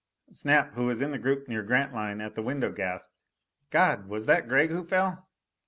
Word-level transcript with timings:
Snap, 0.31 0.73
who 0.73 0.85
was 0.85 0.99
in 0.99 1.11
the 1.11 1.19
group 1.19 1.47
near 1.47 1.61
Grantline 1.61 2.21
at 2.21 2.33
the 2.33 2.41
window 2.41 2.71
gasped, 2.71 3.13
"God! 3.69 4.07
Was 4.07 4.25
that 4.25 4.47
Gregg 4.47 4.71
who 4.71 4.83
fell?" 4.83 5.27